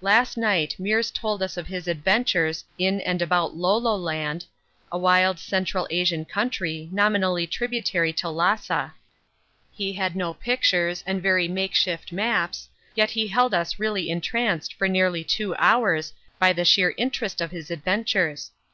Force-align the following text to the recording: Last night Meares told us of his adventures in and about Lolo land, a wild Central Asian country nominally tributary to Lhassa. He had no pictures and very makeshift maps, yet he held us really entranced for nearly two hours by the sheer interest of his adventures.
Last 0.00 0.38
night 0.38 0.74
Meares 0.80 1.12
told 1.12 1.42
us 1.42 1.58
of 1.58 1.66
his 1.66 1.86
adventures 1.86 2.64
in 2.78 3.02
and 3.02 3.20
about 3.20 3.54
Lolo 3.54 3.94
land, 3.96 4.46
a 4.90 4.96
wild 4.96 5.38
Central 5.38 5.86
Asian 5.90 6.24
country 6.24 6.88
nominally 6.90 7.46
tributary 7.46 8.10
to 8.14 8.28
Lhassa. 8.30 8.94
He 9.70 9.92
had 9.92 10.16
no 10.16 10.32
pictures 10.32 11.04
and 11.06 11.22
very 11.22 11.48
makeshift 11.48 12.12
maps, 12.12 12.70
yet 12.94 13.10
he 13.10 13.28
held 13.28 13.52
us 13.52 13.78
really 13.78 14.08
entranced 14.08 14.72
for 14.72 14.88
nearly 14.88 15.22
two 15.22 15.54
hours 15.56 16.14
by 16.38 16.54
the 16.54 16.64
sheer 16.64 16.94
interest 16.96 17.42
of 17.42 17.50
his 17.50 17.70
adventures. 17.70 18.52